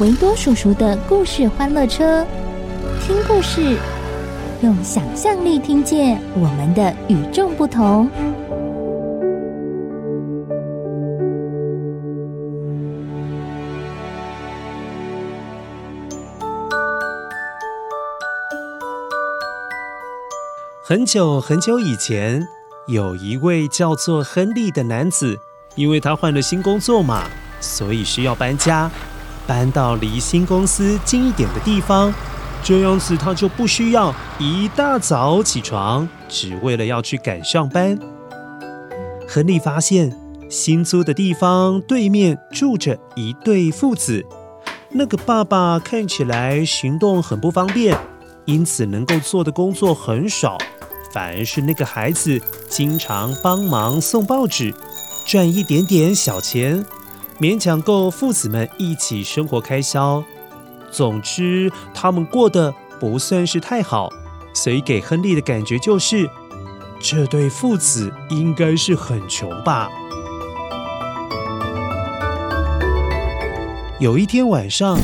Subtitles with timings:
[0.00, 2.26] 维多叔叔的故事欢乐车，
[3.02, 3.76] 听故事，
[4.62, 8.08] 用想象力听见我们的与众不同。
[20.82, 22.48] 很久很久以前。
[22.88, 25.38] 有一位叫做亨利的男子，
[25.76, 27.24] 因为他换了新工作嘛，
[27.60, 28.90] 所以需要搬家，
[29.46, 32.12] 搬到离新公司近一点的地方。
[32.62, 37.98] 这样子他就不需要一大早起床，只为了要去赶上班。
[39.26, 40.14] 亨利发现
[40.50, 44.24] 新租的地方对面住着一对父子，
[44.90, 47.96] 那个爸爸看起来行动很不方便，
[48.44, 50.58] 因此能够做的工作很少。
[51.12, 54.74] 反而是那个孩子，经常帮忙送报纸，
[55.26, 56.84] 赚一点点小钱，
[57.40, 60.22] 勉强够父子们一起生活开销。
[60.90, 64.12] 总之，他们过得不算是太好，
[64.52, 66.28] 所以给亨利的感觉就是，
[67.00, 69.88] 这对父子应该是很穷吧。
[73.98, 74.98] 有一天晚上，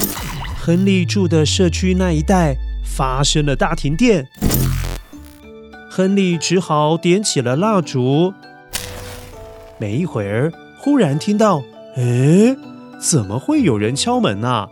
[0.61, 4.29] 亨利住的社区那一带发生了大停电。
[5.91, 8.35] 亨利只好点起了蜡烛。
[9.79, 11.63] 没一会儿，忽然听到
[11.97, 12.55] ：“哎，
[13.01, 14.69] 怎么会有人敲门呢？”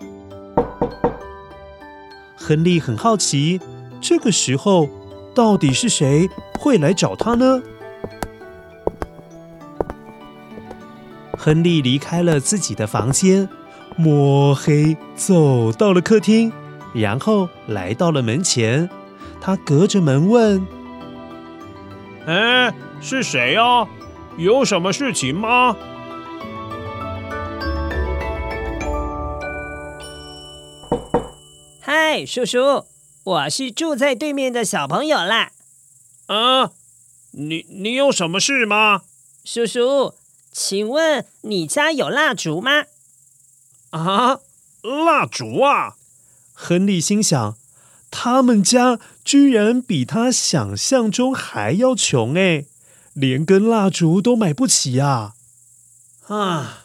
[2.36, 3.58] 亨利很好奇，
[4.00, 4.88] 这个时候
[5.34, 7.62] 到底是谁会来找他呢？
[11.38, 13.48] 亨利离开了自己的房间，
[13.96, 16.52] 摸黑走到了客厅，
[16.92, 18.90] 然后来到了门前。
[19.40, 20.66] 他隔着门问。
[22.26, 23.86] 哎，是谁呀？
[24.36, 25.76] 有什么事情吗？
[32.16, 32.86] 嗨，叔叔，
[33.24, 35.50] 我是住在对面的小朋友啦。
[36.26, 36.70] 啊，
[37.32, 39.02] 你你有什么事吗？
[39.44, 40.14] 叔叔，
[40.52, 42.84] 请问你家有蜡烛吗？
[43.90, 44.38] 啊，
[44.82, 45.96] 蜡烛啊！
[46.52, 47.56] 亨利心想。
[48.12, 52.66] 他们家居然比他想象中还要穷哎，
[53.12, 55.34] 连根蜡烛都买不起啊！
[56.28, 56.84] 啊，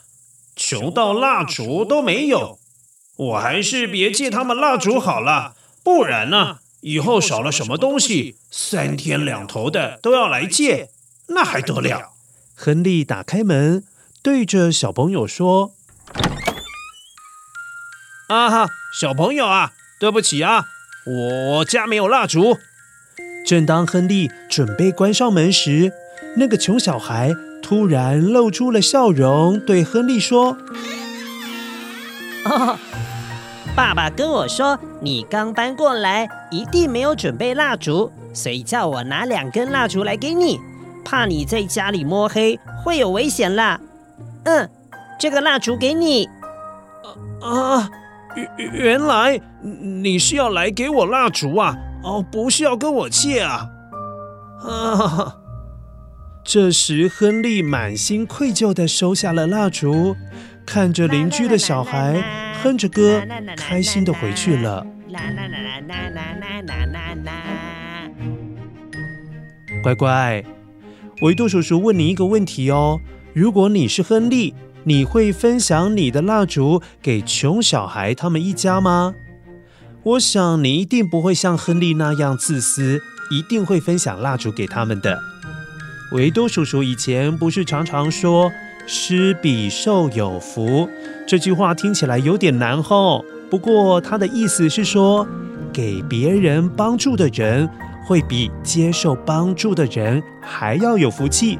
[0.55, 2.58] 穷到蜡烛都没有，
[3.19, 5.53] 我还是别借他们蜡烛好了，
[5.83, 10.89] 不然呢，以后少了什么东西，三天两头的都要来借，
[11.27, 12.13] 那还得了？
[12.55, 13.83] 亨利打开门，
[14.23, 15.73] 对着小朋友说
[18.29, 20.67] ：“啊哈，小朋友啊，对不起啊。”
[21.05, 22.57] 我家没有蜡烛。
[23.45, 25.91] 正当亨利准备关上门时，
[26.37, 30.57] 那个穷小孩突然露出了笑容，对亨利说
[32.45, 32.77] ：“哦，
[33.79, 40.59] 爸爸跟我说，你刚搬过来，一定没有准备蜡烛，所以叫我拿两根蜡烛来给你，
[41.05, 43.79] 怕你在家里摸黑会有危险啦。
[44.43, 44.69] 嗯，
[45.17, 46.27] 这个蜡烛给你。
[47.41, 47.79] 啊。
[47.79, 47.89] 啊
[48.57, 49.39] 原原来
[50.01, 51.77] 你是要来给我蜡烛啊？
[52.03, 53.69] 哦，不是要跟我借啊！
[54.61, 55.37] 啊！
[56.43, 60.17] 这时，亨利满心愧疚地收下了蜡烛，
[60.71, 62.23] 看着邻居的小孩
[62.61, 63.23] 哼着歌，
[63.57, 64.85] 开心的回去了。
[69.81, 70.43] 乖乖，
[71.23, 72.99] 维多叔叔问你一个问题哦：
[73.33, 79.15] 如果你是亨利，你会分享你的蜡烛给穷小孩他们一家吗？
[80.03, 83.01] 我想你一定不会像亨利那样自私，
[83.31, 85.19] 一定会分享蜡烛给他们的。
[86.11, 88.51] 维多叔叔以前不是常常说，
[88.91, 90.89] 施比受有福。
[91.27, 95.27] 这句话听起来有点难吼，不过它的意思是说，
[95.71, 97.69] 给别人帮助的人
[98.07, 101.59] 会比接受帮助的人还要有福气。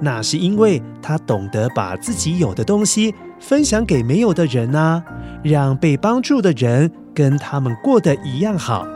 [0.00, 5.02] 那是因为他懂得把自己有的东西分享给没有的人啊，
[5.42, 8.86] 让被帮助的人跟他们过得一样好。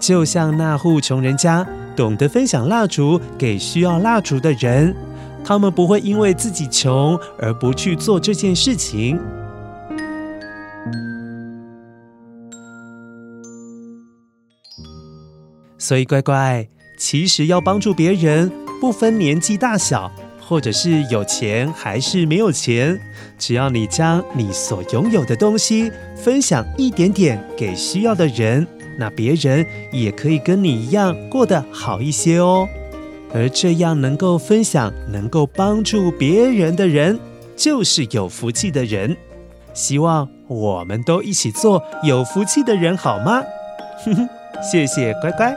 [0.00, 4.96] 就像那户穷人家懂得分享蜡烛给需要蜡烛的人，
[5.46, 9.16] 他们不会因为自己穷而不去做这件事情。
[15.78, 18.50] 所以，乖乖，其实要帮助别人，
[18.80, 20.10] 不分年纪大小，
[20.40, 22.98] 或者是有钱还是没有钱，
[23.38, 28.66] 只要你将你所拥有的东西分享一点点给需要的人，
[28.98, 32.68] 那别人也可以跟你一样过得好一些哦。
[33.36, 37.18] 而这样能够分享、能够帮助别人的人，
[37.54, 39.14] 就是有福气的人。
[39.74, 43.42] 希望我们都一起做有福气的人，好吗？
[44.06, 44.28] 哼哼，
[44.62, 45.54] 谢谢乖乖。